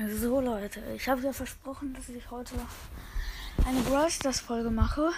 [0.00, 2.54] So Leute, ich habe ja versprochen, dass ich heute
[3.66, 5.10] eine Brawl Stars Folge mache.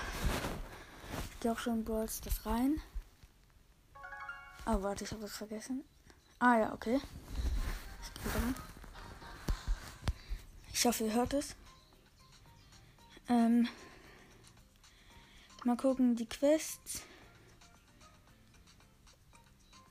[1.35, 2.81] Ich gehe auch schon in Brawl Stars rein.
[4.65, 5.85] Oh, warte, ich habe was vergessen.
[6.39, 6.99] Ah ja, okay.
[8.03, 8.55] Ich gehe rein.
[10.73, 11.55] Ich hoffe, ihr hört es.
[13.29, 13.69] Ähm,
[15.63, 17.03] mal gucken, die Quests.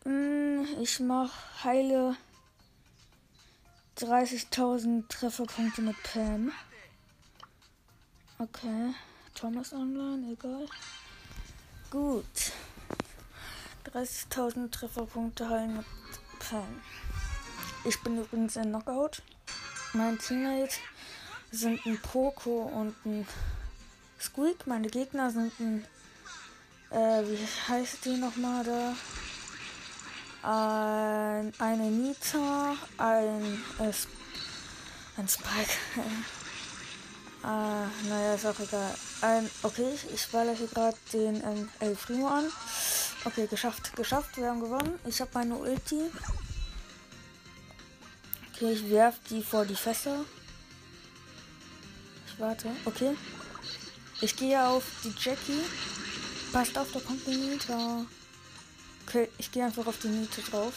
[0.03, 2.17] Hm, ich mache heile
[3.99, 6.53] 30.000 Trefferpunkte mit Pam.
[8.37, 8.93] Okay.
[9.35, 10.67] Thomas online, egal.
[11.91, 12.23] Gut.
[13.91, 15.85] 30.000 Trefferpunkte heilen mit
[16.39, 16.81] Pam.
[17.83, 19.21] Ich bin übrigens ein Knockout.
[19.91, 20.75] Mein Teammate
[21.51, 23.27] sind ein Poco und ein
[24.17, 24.65] Squeak.
[24.65, 25.85] Meine Gegner sind ein.
[26.91, 28.95] Äh, wie heißt die nochmal da?
[30.43, 33.91] Ein, eine Nita, ein, äh,
[35.17, 35.71] ein Spike.
[37.43, 38.93] äh, naja, ist auch egal.
[39.21, 42.45] Ein, okay, ich baller hier gerade den ähm, El Primo an.
[43.25, 44.97] Okay, geschafft, geschafft, wir haben gewonnen.
[45.05, 46.09] Ich habe meine Ulti.
[48.53, 50.23] Okay, ich werf die vor die Fässer.
[52.27, 53.15] Ich warte, okay.
[54.21, 55.63] Ich gehe auf die Jackie.
[56.53, 58.05] Passt auf, da kommt die Nita.
[59.09, 60.71] Okay, ich gehe einfach auf die Miete drauf.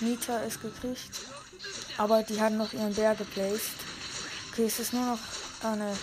[0.00, 1.20] Nita ist gekriegt.
[1.96, 3.70] Aber die haben noch ihren Bär geplaced.
[4.50, 5.18] Okay, es ist nur noch
[5.62, 5.96] eine.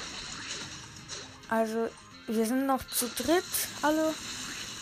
[1.49, 1.89] Also,
[2.27, 3.43] wir sind noch zu dritt,
[3.81, 4.13] alle.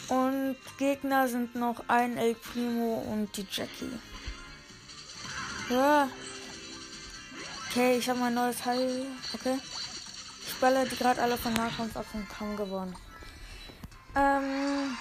[0.10, 4.00] Und Gegner sind noch ein El Primo und die Jackie.
[5.68, 6.10] Ja.
[7.70, 9.08] Okay, ich habe mein neues Heil.
[9.34, 9.58] Okay.
[10.46, 12.96] Ich baller die gerade alle von Nahkampf ab und haben gewonnen.
[14.16, 14.96] Ähm.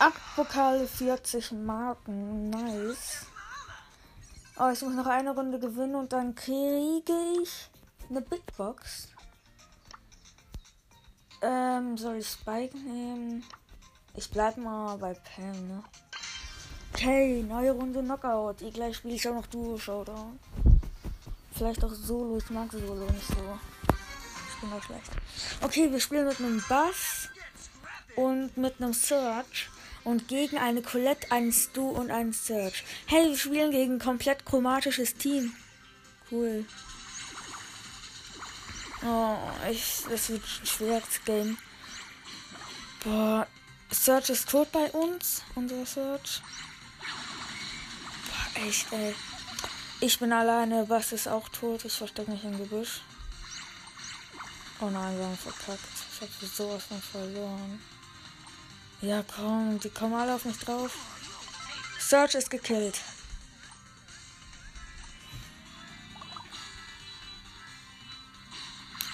[0.00, 2.48] 8 Pokale, 40 Marken.
[2.48, 3.26] Nice.
[4.58, 7.12] Oh, ich muss noch eine Runde gewinnen und dann kriege
[7.42, 7.68] ich
[8.08, 9.08] eine Big Box.
[11.42, 13.44] Ähm, soll ich Spike nehmen?
[14.14, 15.84] Ich bleib mal bei Pam, ne?
[16.94, 18.62] Okay, neue Runde Knockout.
[18.62, 20.38] Ich gleich spiele ich auch noch Duo Showdown.
[21.52, 22.38] Vielleicht auch Solo.
[22.38, 23.58] Ich mag Solo nicht so.
[24.48, 25.10] Ich bin auch schlecht.
[25.60, 27.28] Okay, wir spielen mit einem Bass
[28.16, 29.68] und mit einem Search
[30.04, 32.84] und gegen eine Colette, einen Stu und einen Search.
[33.06, 35.52] Hey, wir spielen gegen ein komplett chromatisches Team.
[36.30, 36.64] Cool.
[39.04, 39.36] Oh,
[39.70, 41.58] ich, das wird ein schweres Game.
[43.02, 43.46] Boah,
[43.90, 45.42] Search ist tot bei uns.
[45.54, 46.42] Unser Search.
[48.26, 49.14] Boah, echt, ey.
[50.00, 51.84] Ich bin alleine, Bass ist auch tot.
[51.84, 53.02] Ich verstecke mich im Gebüsch.
[54.80, 55.80] Oh nein, wir haben verkackt.
[56.14, 57.80] Ich habe sowas von verloren.
[59.02, 60.94] Ja, komm, die kommen alle auf mich drauf.
[61.98, 63.00] Search ist gekillt.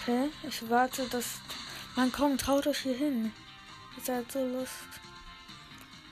[0.01, 1.25] Okay, ich warte, dass.
[1.95, 3.33] Man kommt, traut euch hier hin.
[3.97, 4.73] Ihr seid so Lust.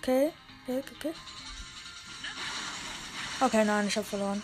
[0.00, 0.32] Okay,
[0.62, 1.14] okay, okay.
[3.40, 4.42] Okay, nein, ich habe verloren.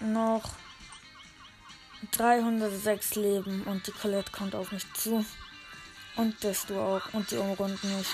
[0.00, 0.42] Noch
[2.12, 5.24] 306 Leben und die Colette kommt auf mich zu.
[6.20, 7.00] Und das du auch.
[7.14, 8.10] Und die umrunden nicht.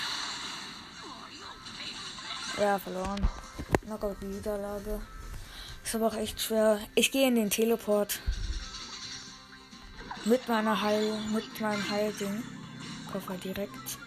[2.57, 3.27] Ja, verloren.
[3.83, 5.01] Knockout-Niederlage.
[5.83, 6.79] Ist aber auch echt schwer.
[6.95, 8.21] Ich gehe in den Teleport.
[10.23, 12.43] Mit meiner Heil, mit meinem Heilding.
[13.11, 13.97] Koffer direkt.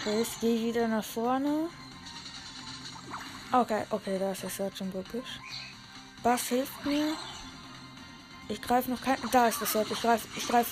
[0.00, 1.68] Okay, ich gehe wieder nach vorne.
[3.52, 5.38] Okay, okay, da ist der Search Gebüsch.
[6.24, 7.14] Was hilft mir?
[8.48, 9.16] Ich greife noch kein.
[9.30, 9.90] Da ist das Search.
[9.90, 10.66] Ich greife ich greif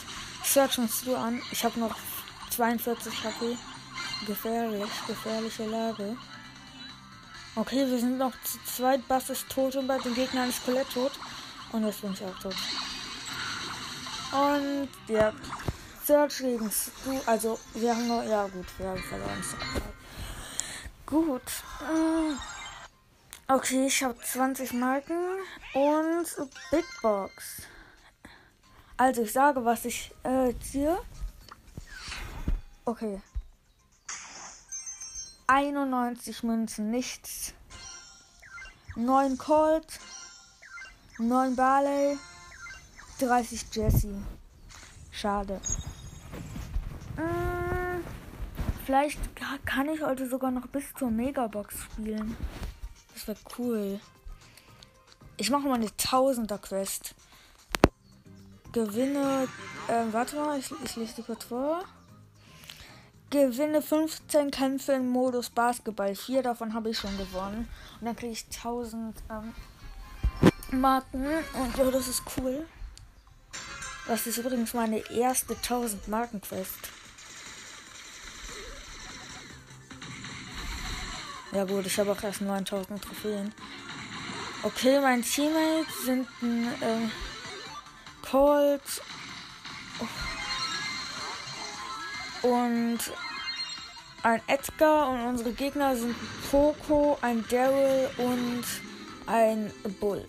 [0.45, 1.43] Search und Stu an.
[1.51, 1.95] Ich habe noch
[2.51, 3.57] 42 HP.
[4.27, 6.17] Gefährlich, gefährliche Lage.
[7.55, 9.07] Okay, wir sind noch zu zweit.
[9.09, 11.13] Bass ist tot und bei den Gegnern ist Colette tot.
[11.73, 12.57] Und jetzt bin ich auch tot.
[14.33, 15.33] Und ja.
[16.05, 17.21] Search gegen Stu.
[17.27, 18.23] Also, wir haben noch.
[18.23, 19.45] Ja, gut, wir haben verloren.
[21.05, 21.43] Gut.
[23.49, 25.19] Okay, ich habe 20 Marken
[25.75, 26.27] und
[26.71, 27.63] Big Box.
[28.97, 30.99] Also ich sage, was ich äh, ziehe.
[32.85, 33.21] Okay.
[35.49, 37.53] 91 Münzen, nichts.
[38.97, 40.01] 9 Colt.
[41.19, 42.17] 9 Barley.
[43.19, 44.15] 30 Jesse.
[45.11, 45.61] Schade.
[47.17, 48.05] Hm,
[48.85, 49.19] vielleicht
[49.65, 52.37] kann ich heute sogar noch bis zur Megabox spielen.
[53.13, 54.01] Das wäre cool.
[55.37, 57.15] Ich mache mal eine Tausender-Quest.
[58.77, 59.49] Gewinne.
[59.89, 61.83] Äh, warte mal, ich, ich lese die kurz vor.
[63.31, 66.15] gewinne 15 Kämpfe im Modus Basketball.
[66.15, 67.71] Vier davon habe ich schon gewonnen.
[67.99, 69.55] Und dann kriege ich 1000 ähm,
[70.79, 71.25] Marken.
[71.25, 72.67] Und ja, das ist cool.
[74.07, 76.91] Das ist übrigens meine erste 1000 Marken Quest.
[81.53, 83.55] Ja gut, ich habe auch erst 9000 Trophäen.
[84.63, 87.11] Okay, mein Teammate sind ein ähm,
[88.31, 89.03] Colt
[92.43, 92.99] und
[94.23, 96.17] ein Edgar und unsere Gegner sind
[96.51, 98.65] Poco, ein Daryl und
[99.27, 100.27] ein Bull.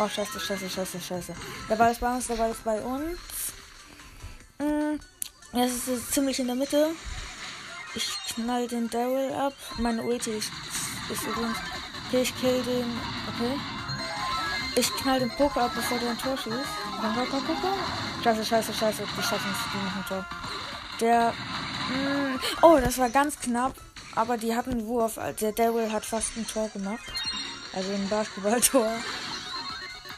[0.00, 1.34] Oh, scheiße, scheiße, scheiße, scheiße.
[1.68, 3.18] Der Ball ist bei uns, der Ball ist bei uns.
[4.58, 4.98] Mm,
[5.56, 6.90] es ist ziemlich in der Mitte.
[7.94, 9.54] Ich knall den Daryl ab.
[9.78, 10.52] Meine Ulti ist,
[11.10, 11.58] ist übrigens.
[12.08, 12.86] Okay, ich kill den.
[13.28, 13.60] Okay.
[14.76, 16.56] Ich knall den Poker ab, bevor der ein Tor schießt.
[17.00, 18.22] Komm, komm, komm, komm, komm.
[18.24, 19.02] Scheiße, scheiße, scheiße.
[19.14, 20.26] Die schaffen es, die machen Tor.
[21.00, 21.34] Der.
[21.90, 23.74] Mh, mm, oh, das war ganz knapp.
[24.14, 25.18] Aber die hatten einen Wurf.
[25.38, 27.04] Der Daryl hat fast ein Tor gemacht.
[27.74, 28.90] Also ein Basketballtor.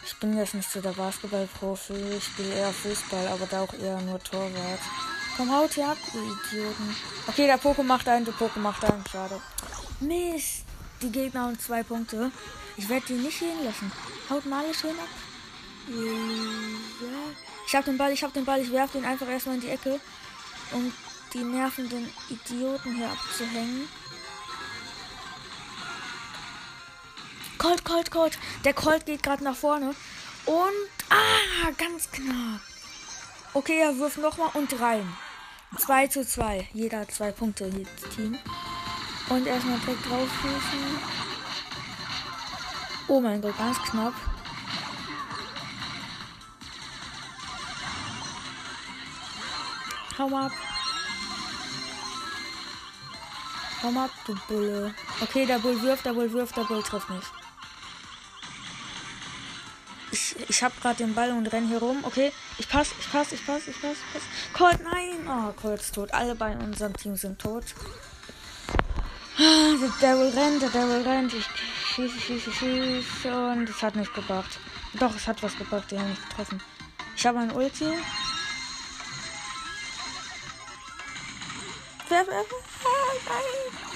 [0.07, 1.95] Ich bin jetzt nicht so der Basketballprofi.
[2.17, 4.81] Ich spiele eher Fußball, aber da auch eher nur Torwart.
[5.37, 6.97] Komm, haut hier ab, ihr Idioten.
[7.27, 9.05] Okay, der Poko macht einen, der Poko macht einen.
[9.11, 9.41] Schade.
[9.99, 10.70] Mist.
[11.03, 12.31] Die Gegner haben zwei Punkte.
[12.77, 13.91] Ich werde die nicht gehen lassen.
[14.29, 15.09] Haut mal schön ab.
[17.67, 18.61] Ich hab den Ball, ich hab den Ball.
[18.61, 20.01] Ich werfe den einfach erstmal in die Ecke.
[20.73, 20.93] Um
[21.33, 23.89] die nervenden Idioten hier abzuhängen.
[27.59, 28.39] Colt, Colt, Colt.
[28.65, 29.95] Der Colt geht gerade nach vorne.
[30.47, 30.91] Und.
[31.11, 32.61] Ah, ganz knapp.
[33.53, 35.07] Okay, er wirft nochmal und rein.
[35.79, 36.69] 2 zu 2.
[36.73, 38.39] Jeder hat zwei Punkte, jedes Team.
[39.31, 40.99] Und erstmal direkt drauf schießen.
[43.07, 44.13] Oh mein Gott, ganz knapp.
[50.19, 50.53] Hau ab.
[53.83, 54.95] Hau ab, du Bulle.
[55.21, 57.27] Okay, der Bull wirft, der Bull wirft, der Bull trifft nicht.
[60.11, 61.99] Ich, ich hab gerade den Ball und renn hier rum.
[62.03, 64.23] Okay, ich pass, ich pass, ich pass, ich pass, ich pass.
[64.53, 65.27] Colt, nein!
[65.29, 66.13] Oh, Colt ist tot.
[66.13, 67.65] Alle bei unserem Team sind tot.
[69.39, 71.33] Der Daryl rennt, der Daryl rennt.
[71.35, 71.47] Ich
[71.95, 73.51] schieße, schieße, schieße.
[73.51, 74.59] Und es hat nicht gebracht.
[74.95, 75.91] Doch, es hat was gebracht.
[75.91, 76.61] Die haben mich getroffen.
[77.17, 77.87] Ich habe ein Ulti.
[82.09, 82.41] Wer, wer?
[82.41, 83.91] Ah, nein!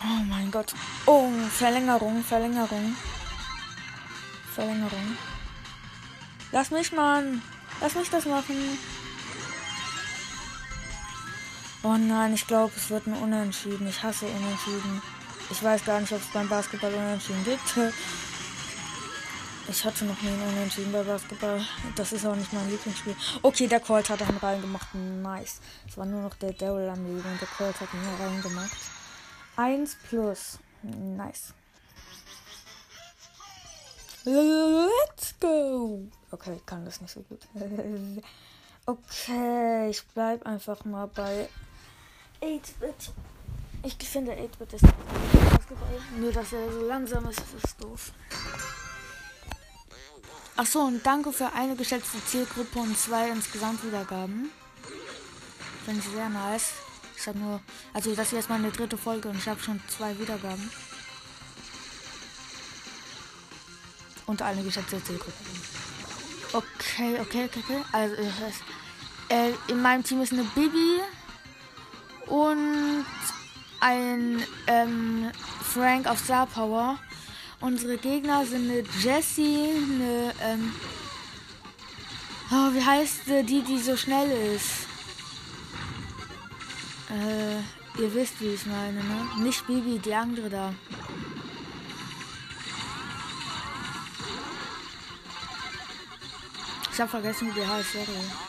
[0.00, 0.74] Oh mein Gott.
[1.06, 2.96] Oh, Verlängerung, Verlängerung.
[4.54, 5.16] Verlängerung.
[6.52, 7.42] Lass mich, Mann.
[7.80, 8.78] Lass mich das machen.
[11.84, 13.86] Oh nein, ich glaube, es wird ein Unentschieden.
[13.86, 15.00] Ich hasse Unentschieden.
[15.50, 17.92] Ich weiß gar nicht, ob es beim Basketball Unentschieden gibt.
[19.68, 21.60] Ich hatte noch nie einen Unentschieden bei Basketball.
[21.94, 23.14] Das ist auch nicht mein Lieblingsspiel.
[23.42, 24.92] Okay, der Colt hat einen reingemacht.
[24.94, 25.60] Nice.
[25.86, 28.76] Es war nur noch der Daryl am Leben und der Colt hat ihn reingemacht.
[29.56, 30.58] 1 plus.
[30.82, 31.54] Nice.
[34.24, 36.08] Let's go.
[36.30, 37.40] Okay, ich kann das nicht so gut.
[38.86, 41.48] okay, ich bleib einfach mal bei
[42.40, 43.12] 8-Bit.
[43.84, 44.84] Ich finde 8-Bit ist
[46.18, 48.12] nur, dass er so langsam ist, das ist doof.
[50.56, 54.50] Achso, und danke für eine geschätzte Zielgruppe und zwei insgesamt Wiedergaben.
[55.84, 56.72] Finde ich sehr nice.
[57.16, 57.60] Ich habe nur,
[57.92, 60.70] also das hier ist meine dritte Folge und ich habe schon zwei Wiedergaben.
[64.26, 65.32] Und eine geschätzte Zielgruppe.
[66.52, 67.84] Okay, okay, okay, okay.
[67.92, 68.16] Also
[69.28, 71.00] äh, in meinem Team ist eine Bibi
[72.28, 73.04] und
[73.80, 75.30] ein ähm,
[75.62, 76.98] Frank auf Star Power.
[77.60, 80.72] Unsere Gegner sind eine Jessie, eine ähm,
[82.50, 84.86] oh, wie heißt die, die so schnell ist?
[87.10, 89.28] Äh, ihr wisst, wie ich meine, ne?
[89.38, 90.74] Nicht Bibi, die andere da.
[96.92, 98.47] Ich hab vergessen, wie die heißt, sorry.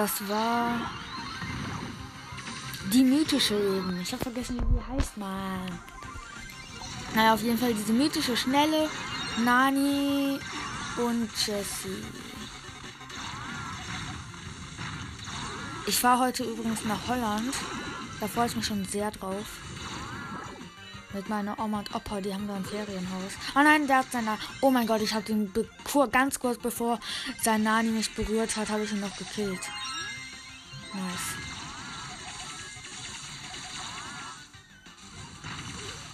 [0.00, 0.80] Das war
[2.90, 4.00] die mythische eben.
[4.00, 5.78] Ich hab vergessen, wie die heißt, man.
[7.14, 8.88] Naja, auf jeden Fall diese mythische, schnelle
[9.44, 10.38] Nani
[10.96, 12.02] und Jessie.
[15.86, 17.54] Ich fahre heute übrigens nach Holland.
[18.20, 19.44] Da freue ich mich schon sehr drauf
[21.12, 23.32] mit meiner Oma und Opa, die haben wir im Ferienhaus.
[23.54, 24.38] Oh nein, der hat seine.
[24.60, 25.52] Oh mein Gott, ich habe den
[26.12, 26.98] ganz kurz bevor
[27.42, 29.60] sein Nani mich berührt hat, habe ich ihn noch gekillt.
[30.94, 31.50] Nice.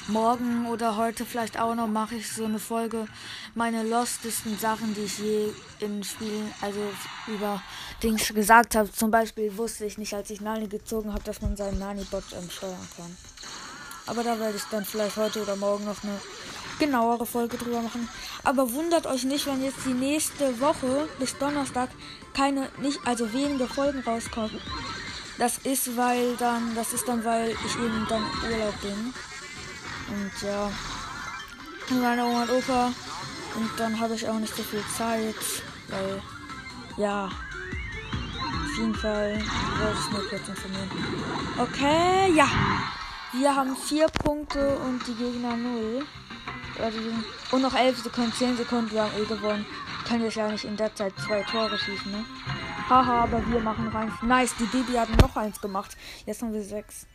[0.09, 3.09] Morgen oder heute vielleicht auch noch mache ich so eine Folge
[3.57, 5.49] meine lostesten Sachen, die ich je
[5.81, 6.79] in Spielen, also
[7.27, 7.61] über
[8.03, 8.93] Dings gesagt habe.
[8.93, 12.49] Zum Beispiel wusste ich nicht, als ich Nani gezogen habe, dass man seinen Nani-Bot ähm,
[12.51, 13.17] steuern kann.
[14.07, 16.19] Aber da werde ich dann vielleicht heute oder morgen noch eine
[16.79, 18.09] genauere Folge drüber machen.
[18.45, 21.91] Aber wundert euch nicht, wenn jetzt die nächste Woche bis Donnerstag
[22.35, 24.61] keine, nicht, also wenige Folgen rauskommen.
[25.39, 29.13] Das ist, weil dann, das ist dann, weil ich eben dann Urlaub bin.
[30.09, 30.71] Und ja,
[31.91, 32.93] meine Oma und Opa.
[33.57, 35.35] Und dann habe ich auch nicht so viel Zeit,
[35.89, 36.23] weil,
[36.97, 40.91] ja, auf jeden Fall wollte ich nur kurz informieren.
[41.59, 42.49] Okay, ja.
[43.33, 46.07] Wir haben vier Punkte und die Gegner null.
[47.51, 49.67] Und noch elf Sekunden, zehn Sekunden, wir haben eh gewonnen.
[50.07, 52.25] Können wir ja nicht in der Zeit zwei Tore schießen, ne?
[52.89, 54.13] Haha, aber wir machen rein.
[54.23, 55.97] Nice, die Bibi hat noch eins gemacht.
[56.25, 57.07] Jetzt haben wir sechs.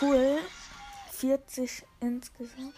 [0.00, 0.38] Cool.
[1.12, 2.74] 40 insgesamt.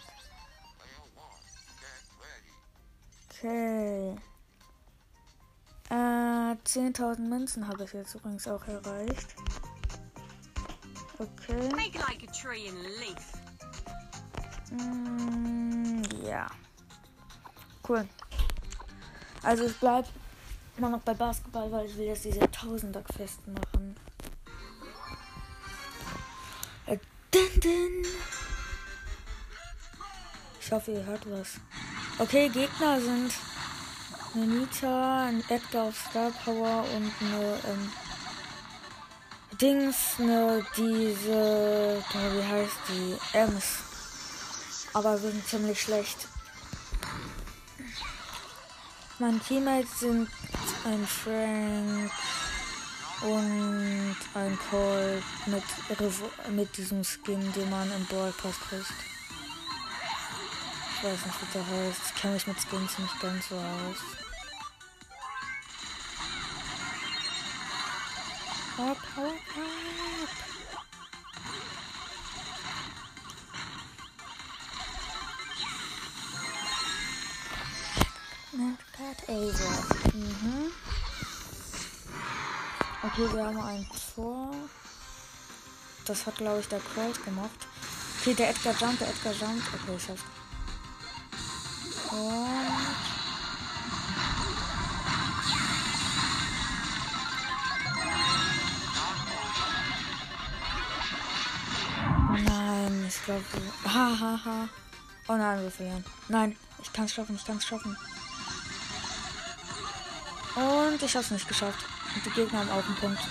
[3.29, 4.15] Okay.
[5.89, 9.35] Äh, 10.000 Münzen habe ich jetzt übrigens auch erreicht.
[11.21, 11.69] Okay.
[14.71, 16.47] Mm, ja.
[17.87, 18.07] Cool.
[19.43, 20.07] Also ich bleibe
[20.77, 23.95] immer noch bei Basketball, weil ich will jetzt diese Tausender festmachen.
[26.87, 26.97] Äh,
[30.59, 31.59] ich hoffe, ihr hört was.
[32.17, 33.31] Okay, Gegner sind
[34.33, 37.91] eine Nita, ein Edgar auf Star Power und eine ähm,
[39.61, 43.65] Dings, eine diese, wie heißt die, Ems.
[44.91, 46.17] Aber wir sind ziemlich schlecht.
[49.19, 50.27] Meine Teammates sind
[50.83, 52.11] ein Frank
[53.21, 55.63] und ein Colt mit,
[56.55, 58.57] mit diesem Skin, den man im Brawl kriegt.
[60.97, 62.01] Ich weiß nicht, wie der heißt.
[62.07, 64.20] Ich kenne mich mit Skins nicht ganz so aus.
[68.77, 70.29] Hopp, hopp, hopp.
[79.01, 79.71] Cat Ava.
[80.13, 80.71] Mhm.
[83.03, 84.53] Okay, wir haben ein Tor.
[86.05, 87.49] Das hat, glaube ich, der Colt gemacht.
[88.19, 89.67] Okay, der Edgar jumpt, der Edgar jumpt.
[89.73, 90.21] Okay, ich hab's.
[92.11, 92.90] Und.
[103.21, 103.43] Ich glaube.
[103.85, 104.69] Ha, ha, ha.
[105.27, 106.03] Oh nein, wir verlieren.
[106.27, 107.95] Nein, ich kann es schaffen, ich kann es schaffen.
[110.55, 111.85] Und ich hab's nicht geschafft.
[112.15, 113.21] Und die Gegner haben auch einen Punkt.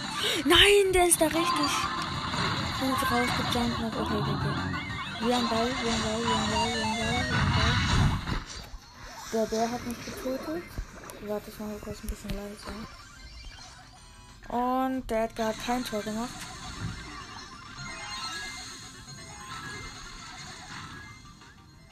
[0.45, 1.71] Nein, der ist da richtig.
[2.81, 4.01] Gut rausgejumpt noch.
[4.01, 5.27] Okay, okay, okay.
[5.27, 7.75] Wir haben Ball, wir haben Ball, wir haben Ball, wir haben Ball, wir haben Ball.
[9.33, 10.63] Der Bär hat mich getötet.
[11.27, 12.73] Warte, ich mache kurz ein bisschen leiser.
[14.49, 16.31] Und der hat gerade kein Tor gemacht.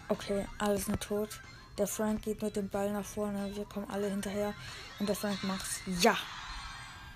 [0.09, 1.41] Okay, alles sind tot.
[1.77, 3.55] Der Frank geht mit dem Ball nach vorne.
[3.55, 4.55] Wir kommen alle hinterher.
[4.99, 5.81] Und der Frank macht's.
[6.01, 6.17] Ja!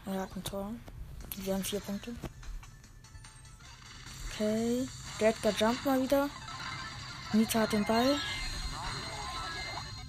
[0.07, 0.73] Er hat ein Tor.
[1.37, 2.15] Wir haben vier Punkte.
[4.31, 4.87] Okay.
[5.19, 6.29] Der Edgar jumpt mal wieder.
[7.33, 8.19] Nita hat den Ball.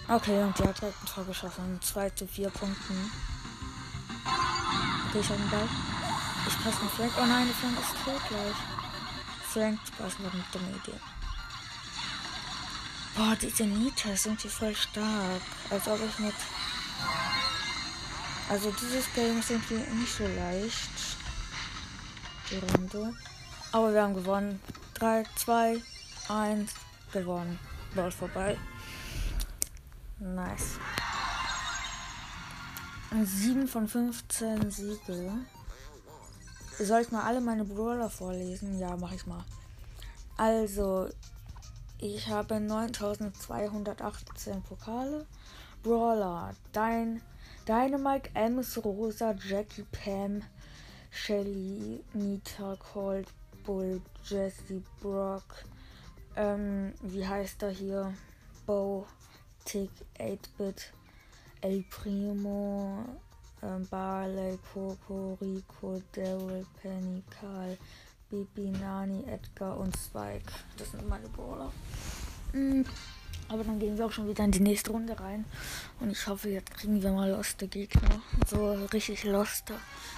[0.09, 1.79] Okay, und die hat direkt ein Tor geschossen.
[1.81, 3.11] 2 zu 4 Punkten.
[5.07, 5.69] Okay, ich habe den Ball.
[6.47, 7.13] Ich passe den Frank.
[7.17, 8.55] Oh nein, der Frank ist tot gleich.
[9.47, 11.12] Frank, das war eine dumme Idee.
[13.15, 15.41] Boah, diese Nitas sind hier voll stark.
[15.69, 16.33] Als ob ich mit
[18.49, 21.17] also dieses Game ist irgendwie nicht so leicht.
[22.49, 23.13] Die Runde.
[23.71, 24.59] Aber wir haben gewonnen.
[24.95, 25.81] 3, 2,
[26.29, 26.71] 1,
[27.11, 27.57] gewonnen.
[27.95, 28.57] Ball vorbei.
[30.19, 30.77] Nice.
[33.11, 35.31] 7 von 15 Siege.
[36.79, 38.77] Soll ich mal alle meine Brawler vorlesen?
[38.77, 39.43] Ja, mach ich mal.
[40.37, 41.09] Also,
[42.03, 45.25] ich habe 9218 Pokale.
[45.83, 47.21] Brawler, dein
[47.65, 50.41] Dynamite, Ems, Rosa, Jackie, Pam,
[51.09, 53.27] Shelly, Nita, Colt,
[53.65, 55.63] Bull, Jesse, Brock,
[56.35, 58.13] ähm, wie heißt er hier?
[58.65, 59.07] Bo,
[59.63, 60.91] Tick, 8-Bit,
[61.61, 63.05] El Primo,
[63.61, 67.77] ähm, Barley, Coco, Rico, Daryl, Penny, Karl,
[68.33, 70.51] Bibi, Nani, Edgar und Spike.
[70.79, 71.71] Das sind meine Brawler.
[72.51, 72.83] Mhm.
[73.47, 75.45] Aber dann gehen wir auch schon wieder in die nächste Runde rein.
[75.99, 78.21] Und ich hoffe, jetzt kriegen wir mal loste Gegner.
[78.47, 79.75] So richtig loste,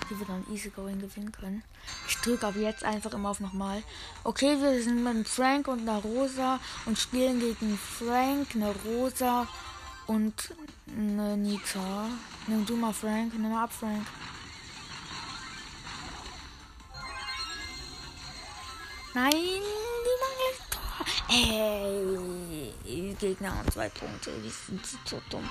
[0.09, 1.61] die wir dann easy going gewinnen können.
[2.07, 3.83] Ich drücke aber jetzt einfach immer auf nochmal.
[4.23, 9.45] Okay, wir sind mit Frank und einer Rosa und spielen gegen Frank, eine Rosa
[10.07, 10.55] und
[10.87, 12.07] eine Nita.
[12.47, 14.07] Nimm du mal Frank, nimm mal ab Frank.
[19.15, 20.19] Nein, die
[20.69, 21.05] Tor.
[21.29, 24.29] Ey, Gegner haben zwei Punkte.
[24.43, 25.49] Die sind so dumm.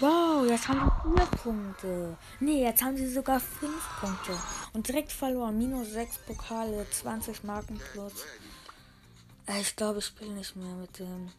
[0.00, 2.16] Wow, jetzt haben wir vier Punkte.
[2.38, 4.38] Nee, jetzt haben sie sogar fünf Punkte.
[4.72, 5.58] Und direkt verloren.
[5.58, 8.24] Minus sechs Pokale, 20 Marken plus.
[9.60, 11.32] Ich glaube, ich spiele nicht mehr mit dem.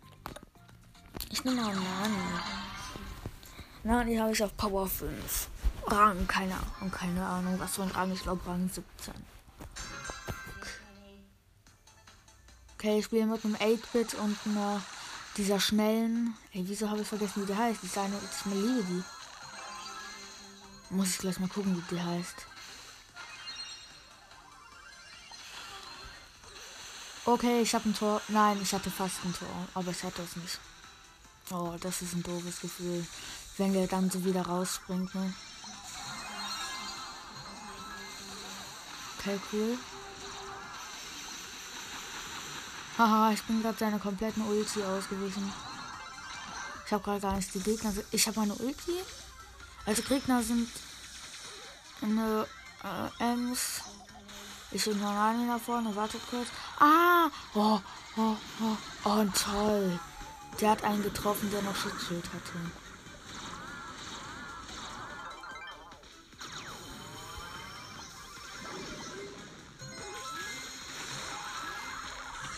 [1.30, 2.18] Ich nehme mal Nani.
[3.84, 5.48] Nani habe ich auf Power 5.
[5.88, 9.14] Rang, keine Ahnung, keine Ahnung, was für ein Rang, ich glaube Rang 17.
[12.74, 14.82] Okay, ich spiele mit einem 8-Bit und einer
[15.38, 16.36] dieser schnellen.
[16.52, 17.80] Ey, wieso habe ich vergessen, wie die heißt?
[17.84, 19.04] Die eine, ich liebe die.
[20.90, 22.36] Muss ich gleich mal gucken, wie die heißt.
[27.26, 28.22] Okay, ich habe ein Tor.
[28.28, 30.60] Nein, ich hatte fast ein Tor, aber ich hatte es nicht.
[31.52, 33.06] Oh, das ist ein doofes Gefühl.
[33.58, 35.34] Wenn der dann so wieder rausspringt, ne?
[39.20, 39.78] Okay, cool.
[42.98, 45.52] Haha, ich bin gerade seine kompletten Ulti ausgewichen.
[46.86, 47.94] Ich habe gerade gar nicht die Gegner.
[48.12, 49.04] Ich habe meine Ulti.
[49.86, 50.70] Also Gegner sind
[52.02, 52.48] eine
[52.84, 53.82] äh, Ems.
[54.72, 55.96] Ich noch Nani da vorne.
[55.96, 56.48] Wartet kurz.
[56.80, 57.30] Ah!
[57.54, 57.80] Oh,
[58.18, 58.78] oh, oh.
[59.04, 60.00] Oh, toll.
[60.62, 62.60] Der hat einen getroffen, der noch Schutzschild hatte.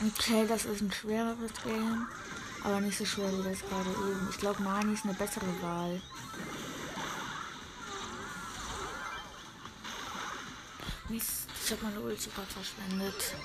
[0.06, 2.08] Okay, das ist ein schwereres Game.
[2.64, 4.28] Aber nicht so schwer wie das gerade eben.
[4.30, 6.02] Ich glaube, Nani ist eine bessere Wahl.
[11.10, 13.36] Mist, ich habe meine Ulti gerade verschwendet.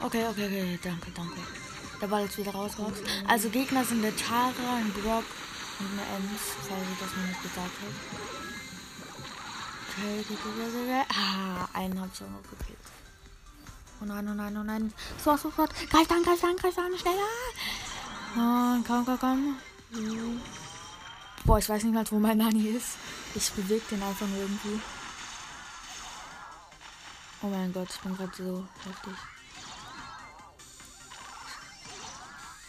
[0.00, 1.61] Okay, okay, okay, danke, danke.
[2.02, 2.94] Der Ball ist wieder raus, raus.
[3.28, 5.24] Also Gegner sind der Tara, ein Brock
[5.78, 7.94] und eine Ems, falls ich das noch nicht gesagt habe.
[9.88, 12.78] Okay, ah, einen habe ich auch noch gekillt.
[14.00, 14.92] Oh nein, oh nein, oh nein.
[15.22, 15.72] So, sofort.
[15.90, 17.28] Greif an, greif an, greif an, schneller.
[18.36, 19.56] Oh, komm, komm, komm.
[21.44, 22.96] Boah, ich weiß nicht mal, wo mein Nani ist.
[23.36, 24.80] Ich bewege den einfach irgendwie.
[27.42, 29.14] Oh mein Gott, ich bin gerade so heftig.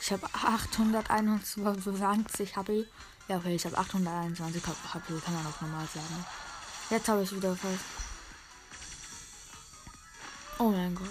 [0.06, 2.86] Ich habe 821 HP.
[3.30, 4.62] Ja, okay, ich habe 821
[4.94, 6.26] HP, kann man auch normal sagen.
[6.90, 7.86] Jetzt habe ich wieder fast.
[10.60, 11.08] Oh mein Gott.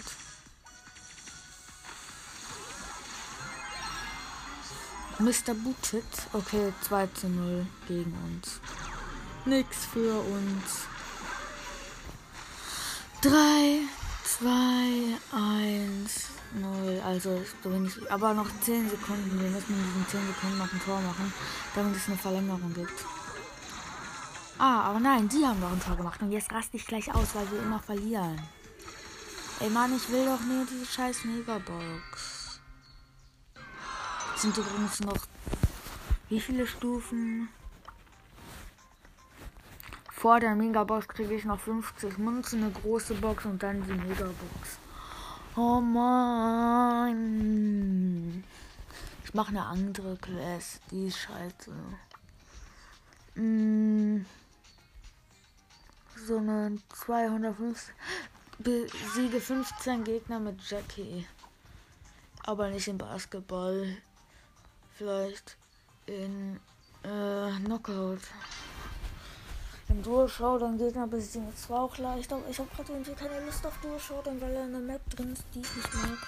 [5.20, 5.54] Mr.
[5.54, 6.04] Booted.
[6.34, 8.60] Okay, 2 zu 0 gegen uns.
[9.46, 10.84] Nix für uns.
[13.22, 13.88] 3,
[14.24, 16.41] 2, 1.
[16.54, 17.00] Null.
[17.04, 17.92] Also so wenig.
[18.10, 19.40] Aber noch 10 Sekunden.
[19.40, 21.32] Wir müssen in diesen 10 Sekunden noch ein Tor machen,
[21.74, 23.04] damit es eine Verlängerung gibt.
[24.58, 26.20] Ah, aber nein, die haben doch ein Tor gemacht.
[26.22, 28.40] Und jetzt raste ich gleich aus, weil wir immer verlieren.
[29.60, 32.60] Ey Mann, ich will doch nur diese scheiß Megabox.
[34.36, 35.18] Sind übrigens noch
[36.28, 37.48] wie viele Stufen?
[40.10, 44.78] Vor der Megabox kriege ich noch 50 Münzen, eine große Box und dann die Megabox.
[45.54, 47.22] Oh Mann.
[49.22, 50.80] Ich mache eine andere Quest.
[50.90, 51.70] Die ist scheiße.
[53.34, 54.24] Mm.
[56.26, 57.94] So eine 250.
[58.60, 61.26] Besiege 15 Gegner mit Jackie.
[62.44, 63.94] Aber nicht im Basketball.
[64.94, 65.58] Vielleicht
[66.06, 66.60] in
[67.02, 68.20] äh, Knockout
[69.92, 73.44] im Duo-Show dann Gegner besiegen ist zwar auch leicht, aber ich habe gerade irgendwie keine
[73.44, 76.18] Lust auf Duo-Show, dann weil er eine Map drin ist, die ich nicht mag.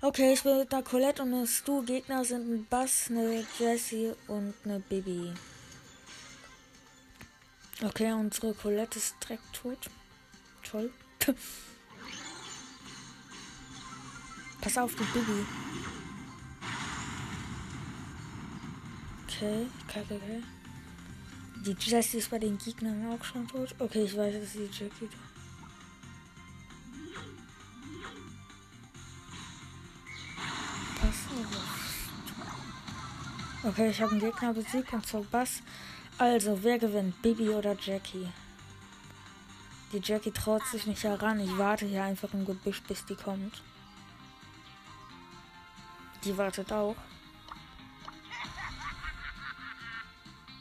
[0.00, 1.82] Okay, ich bin einer Colette und eine Stu.
[1.82, 5.32] Gegner sind ein Bass, eine Jessie und eine Bibi.
[7.84, 9.78] Okay, unsere Colette ist direkt tot.
[10.68, 10.90] Toll.
[14.60, 15.46] Pass auf, die Bibi.
[19.26, 20.42] Okay, okay, okay.
[21.64, 23.72] Die Jessie ist bei den Gegnern auch schon tot.
[23.78, 25.18] Okay, ich weiß, dass die Jackie da.
[33.68, 35.62] Okay, ich habe einen Gegner besiegt und zwar Bass.
[36.18, 37.22] Also, wer gewinnt?
[37.22, 38.28] Bibi oder Jackie?
[39.92, 41.38] Die Jackie traut sich nicht heran.
[41.38, 43.62] Ich warte hier einfach im Gebüsch, bis die kommt.
[46.24, 46.96] Die wartet auch.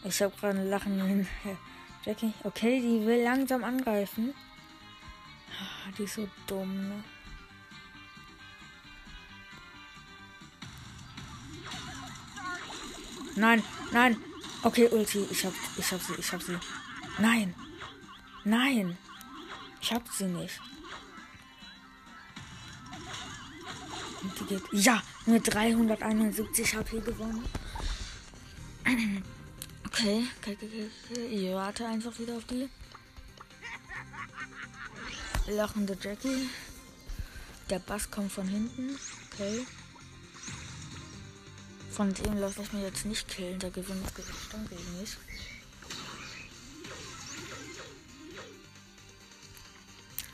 [0.04, 1.28] Ich habe gerade ein Lachen hin.
[2.04, 4.34] Jackie, okay, die will langsam angreifen.
[5.98, 7.04] Die ist so dumm, ne?
[13.36, 14.18] Nein, nein.
[14.64, 16.58] Okay, Ulti, ich hab, ich hab sie, ich hab sie.
[17.20, 17.54] Nein.
[18.44, 18.98] Nein.
[19.82, 20.60] Ich hab sie nicht.
[24.22, 24.64] Und die geht.
[24.72, 27.44] Ja, mit 371 HP gewonnen.
[30.02, 31.26] Okay, okay, okay, okay.
[31.28, 32.68] Ich warte einfach wieder auf die.
[35.46, 36.50] Lachende Jackie.
[37.70, 38.98] Der Bass kommt von hinten.
[39.32, 39.64] Okay.
[41.92, 43.60] Von dem lasse ich mir jetzt nicht killen.
[43.60, 45.18] Der gewinnt bestimmt gegen mich.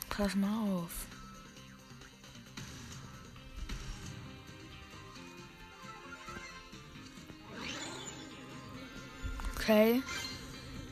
[0.08, 0.92] Pass mal auf.
[9.68, 10.02] Okay.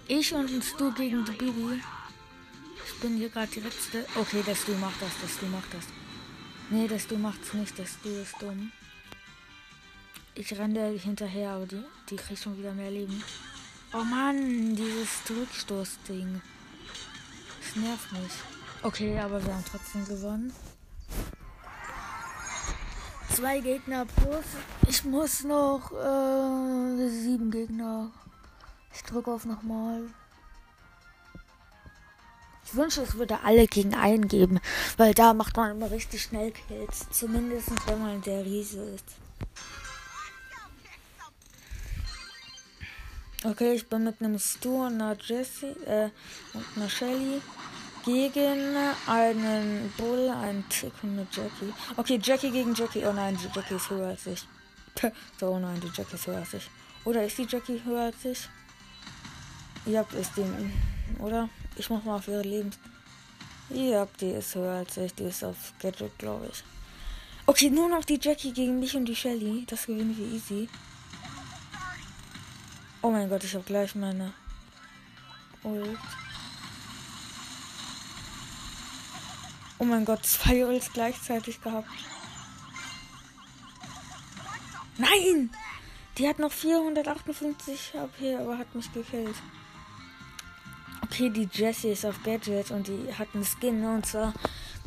[0.06, 1.80] Ich und ein Stu gegen die Bibi.
[2.84, 4.04] Ich bin hier gerade die letzte.
[4.14, 5.86] Okay, das Stu macht das, das Stu macht das.
[6.68, 8.70] Nee, das Stu macht's nicht, das Stu ist dumm.
[10.34, 13.24] Ich renne hinterher, aber die, die kriegt schon wieder mehr Leben.
[13.94, 16.42] Oh Mann, dieses Rückstoßding.
[17.62, 18.32] Das nervt mich.
[18.82, 20.52] Okay, aber wir haben trotzdem gewonnen.
[23.32, 24.44] Zwei Gegner plus.
[24.86, 28.12] Ich muss noch äh, sieben Gegner.
[28.96, 30.04] Ich drücke auf nochmal.
[32.64, 34.58] Ich wünsche, es würde alle gegen einen geben,
[34.96, 37.06] weil da macht man immer richtig schnell Kills.
[37.10, 39.04] Zumindest wenn man der Riese ist.
[43.44, 46.08] Okay, ich bin mit einem Stu und einer Jessie äh,
[46.54, 47.42] und einer Shelly
[48.04, 51.72] gegen einen Bull, einen Tick und eine Jackie.
[51.98, 53.04] Okay, Jackie gegen Jackie.
[53.04, 54.48] Oh nein, die Jackie ist höher als ich.
[55.38, 56.70] so, oh nein, die Jackie ist höher als ich.
[57.04, 58.48] Oder ist die Jackie höher als ich?
[59.86, 61.22] Ja, ist die.
[61.22, 61.48] Oder?
[61.76, 62.78] Ich mach mal auf ihre Lebens.
[63.70, 65.14] Ja, die ist höher als ich.
[65.14, 66.64] Die ist auf Gadget, glaube ich.
[67.46, 69.64] Okay, nur noch die Jackie gegen mich und die Shelly.
[69.66, 70.68] Das gewinnen wir easy.
[73.02, 74.32] Oh mein Gott, ich habe gleich meine
[75.62, 75.98] Ult.
[79.78, 81.88] Oh mein Gott, zwei Ults gleichzeitig gehabt.
[84.98, 85.50] Nein!
[86.18, 89.36] Die hat noch 458 HP, aber hat mich gekillt.
[91.16, 93.94] Okay, die Jessie ist auf Gadget und die hat einen Skin, ne?
[93.94, 94.34] und zwar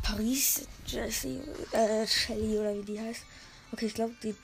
[0.00, 1.40] Paris Jessie,
[1.72, 3.24] äh, Shelly oder wie die heißt.
[3.72, 4.36] Okay, ich glaube, die,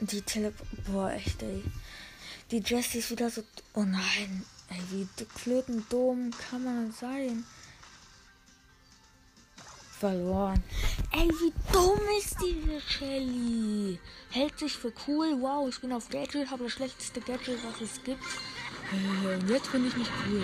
[0.00, 0.54] die Tele...
[0.86, 1.62] Boah, echt, ey.
[2.50, 3.42] Die Jessie ist wieder so.
[3.74, 4.46] Oh nein.
[4.70, 5.06] Ey, wie
[5.42, 7.44] klöten dumm kann man sein?
[10.00, 10.64] Verloren.
[11.12, 14.00] Ey, wie dumm ist diese Shelly?
[14.30, 15.36] Hält sich für cool.
[15.38, 18.24] Wow, ich bin auf Gadget, habe das schlechteste Gadget, was es gibt.
[18.94, 20.42] Äh, jetzt finde ich mich cool.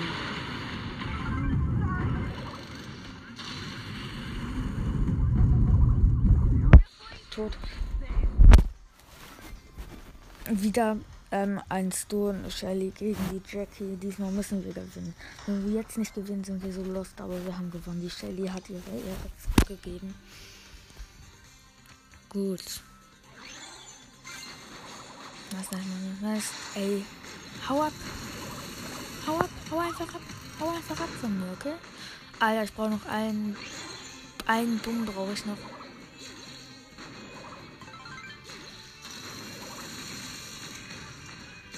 [7.31, 7.57] Tot.
[10.51, 10.97] Wieder
[11.31, 13.97] ähm, ein Stone Shelly gegen die Jackie.
[13.97, 15.15] Diesmal müssen wir gewinnen.
[15.47, 18.01] Wenn wir jetzt nicht gewinnen, sind wir so lost, aber wir haben gewonnen.
[18.01, 20.15] Die Shelly hat ihre Ehre gegeben.
[22.29, 22.81] Gut.
[25.53, 25.71] Was
[26.21, 26.51] nice.
[26.75, 27.05] Ey.
[27.69, 27.93] Hau ab.
[29.27, 29.51] Hau ab.
[29.71, 30.21] Hau einfach ab.
[30.61, 31.75] Hau einfach ab von mir, okay?
[32.39, 33.57] Alter, ich brauche noch einen.
[34.47, 35.59] Einen Bumm brauche ich noch.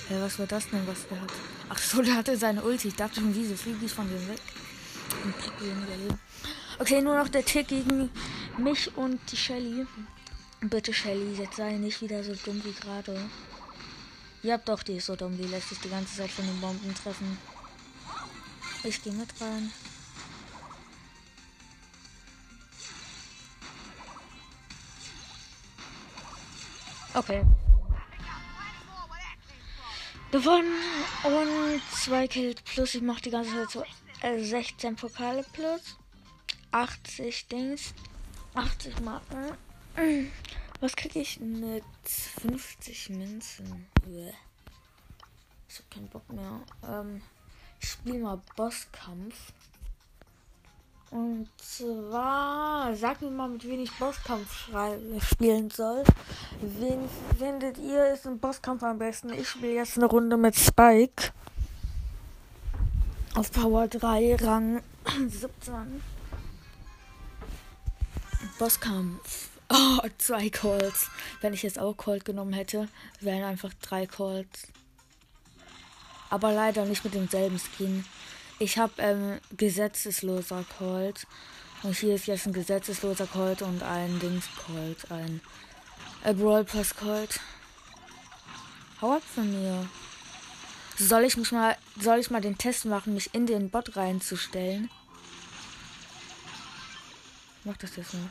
[0.08, 1.32] Hey, was war das denn, was der hat?
[1.68, 2.88] Ach so, der hatte seine Ulti.
[2.88, 4.40] Ich dachte schon, wieso fliege ich von dem weg?
[6.78, 8.10] Okay, nur noch der Tick gegen
[8.58, 9.86] mich und die Shelly.
[10.60, 13.18] Bitte, Shelly, jetzt sei nicht wieder so dumm wie gerade.
[14.42, 15.36] Ja, doch, die ist so dumm.
[15.36, 17.38] Die lässt sich die ganze Zeit von den Bomben treffen.
[18.84, 19.70] Ich gehe mit rein.
[27.14, 27.44] Okay
[30.32, 30.72] gewonnen
[31.24, 32.94] und zwei Kills plus.
[32.94, 33.84] Ich mache die ganze Zeit so
[34.22, 35.96] äh, 16 Pokale plus.
[36.72, 37.94] 80 Dings.
[38.54, 39.56] 80 Marken.
[40.82, 43.86] Was kriege ich mit 50 Münzen?
[45.68, 46.58] Ich habe keinen Bock mehr.
[46.90, 47.22] Ähm,
[47.80, 49.52] ich spiele mal Bosskampf.
[51.12, 54.70] Und zwar, sag mir mal, mit wem ich Bosskampf
[55.30, 56.02] spielen soll.
[56.60, 59.32] Wen findet ihr ist ein Bosskampf am besten?
[59.34, 61.32] Ich spiele jetzt eine Runde mit Spike.
[63.36, 64.82] Auf Power 3, Rang
[65.28, 66.02] 17.
[68.58, 69.51] Bosskampf.
[69.74, 71.06] Oh, zwei Calls.
[71.40, 72.88] Wenn ich jetzt auch Colt genommen hätte,
[73.20, 74.68] wären einfach drei Calls.
[76.28, 78.04] Aber leider nicht mit demselben Skin.
[78.58, 81.26] Ich habe ähm, gesetzesloser Colt.
[81.82, 85.10] Und hier ist jetzt ein gesetzesloser Colt und ein Dings Colt.
[85.10, 85.40] Ein
[86.22, 87.40] äh, Brawl Pass Colt.
[89.00, 89.88] Hau ab von mir.
[90.98, 94.90] Soll ich mich mal, soll ich mal den Test machen, mich in den Bot reinzustellen?
[97.64, 98.30] Mach das jetzt mal.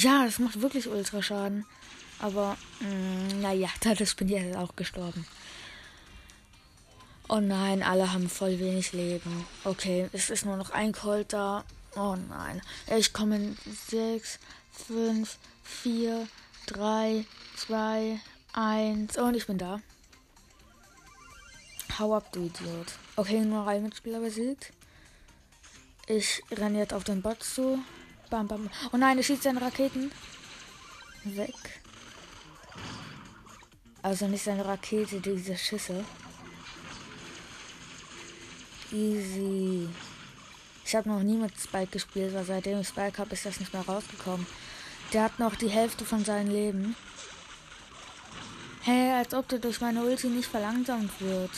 [0.00, 1.66] Ja, das macht wirklich ultra Schaden.
[2.20, 5.26] Aber, mm, naja, dadurch bin ich jetzt auch gestorben.
[7.28, 9.46] Oh nein, alle haben voll wenig Leben.
[9.64, 11.64] Okay, es ist nur noch ein Colt da.
[11.96, 12.62] Oh nein.
[12.96, 13.58] Ich komme in
[13.88, 14.38] 6,
[14.88, 16.26] 5, 4,
[16.66, 17.24] 3,
[17.56, 18.20] 2,
[18.54, 19.80] 1 und ich bin da.
[21.98, 22.86] Hau ab, du Idiot.
[23.16, 24.72] Okay, nur ein Mitspieler besiegt.
[26.06, 27.78] Ich renne jetzt auf den Bot zu.
[28.30, 28.70] Bam, bam.
[28.92, 30.12] Oh nein, er schießt seine Raketen.
[31.24, 31.54] Weg.
[34.02, 36.04] Also nicht seine Rakete, diese Schüsse.
[38.92, 39.88] Easy.
[40.84, 43.72] Ich habe noch nie mit Spike gespielt, weil seitdem ich Spike habe, ist das nicht
[43.72, 44.46] mehr rausgekommen.
[45.12, 46.96] Der hat noch die Hälfte von seinem Leben.
[48.82, 51.50] Hey, als ob der durch meine Ulti nicht verlangsamt wird.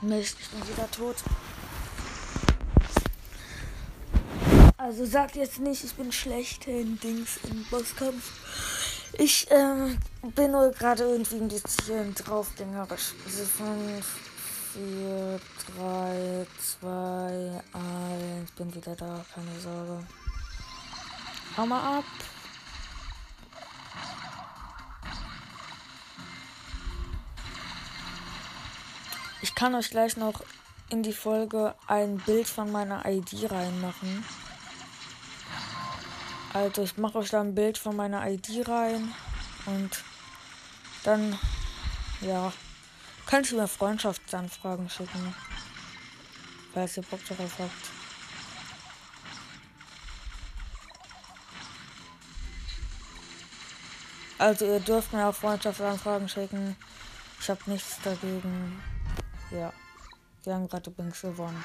[0.00, 1.16] Mist, ich bin wieder tot.
[4.86, 8.30] Also sagt jetzt nicht, ich bin schlecht in Dings im Bosskampf.
[9.18, 9.98] Ich ähm,
[10.36, 13.14] bin nur gerade irgendwie ein bisschen draufgängerisch.
[13.24, 14.06] Also 5,
[14.74, 15.40] 4,
[15.76, 16.46] 3,
[16.80, 17.62] 2,
[18.38, 18.50] 1.
[18.52, 20.06] Bin wieder da, keine Sorge.
[21.56, 22.04] Hau mal ab.
[29.42, 30.44] Ich kann euch gleich noch
[30.90, 34.24] in die Folge ein Bild von meiner ID reinmachen.
[36.56, 39.12] Also ich mache euch da ein Bild von meiner ID rein
[39.66, 40.02] und
[41.04, 41.38] dann
[42.22, 42.50] ja
[43.26, 45.34] könnt ihr mir Freundschaftsanfragen schicken,
[46.72, 47.72] falls ihr Bock darauf habt.
[54.38, 56.74] Also ihr dürft mir auch Freundschaftsanfragen schicken.
[57.38, 58.82] Ich habe nichts dagegen.
[59.50, 59.74] Ja.
[60.44, 61.62] Wir haben gerade übrigens gewonnen.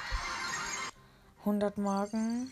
[1.40, 2.52] 100 Marken.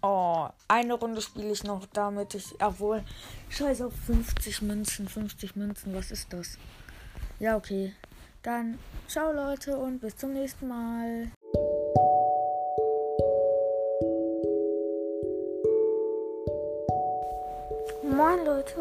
[0.00, 2.54] Oh, eine Runde spiele ich noch, damit ich.
[2.62, 3.02] Obwohl,
[3.48, 5.08] scheiß auf 50 Münzen.
[5.08, 6.56] 50 Münzen, was ist das?
[7.40, 7.92] Ja, okay.
[8.42, 11.32] Dann ciao Leute und bis zum nächsten Mal.
[18.04, 18.74] Moin Leute.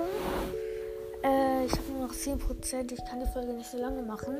[1.24, 2.92] Äh, ich habe nur noch 10%.
[2.92, 4.38] Ich kann die Folge nicht so lange machen.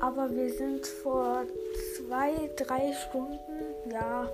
[0.00, 1.44] Aber wir sind vor
[1.96, 4.28] zwei, drei Stunden, ja,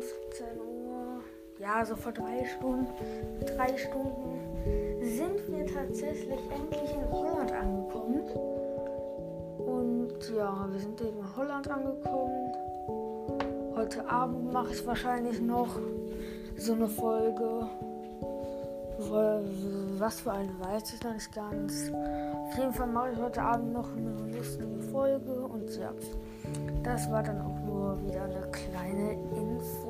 [0.00, 1.20] 15 Uhr,
[1.58, 2.88] ja, so vor drei Stunden,
[3.46, 4.40] drei Stunden
[5.02, 8.22] sind wir tatsächlich endlich in Holland angekommen.
[9.58, 12.52] Und ja, wir sind eben in Holland angekommen.
[13.76, 15.78] Heute Abend mache ich wahrscheinlich noch
[16.56, 17.68] so eine Folge.
[19.98, 21.90] Was für eine weiß ich noch nicht ganz.
[21.92, 25.92] Auf jeden Fall mache ich heute Abend noch eine lustige Folge und ja,
[26.82, 29.89] das war dann auch nur wieder eine kleine Info.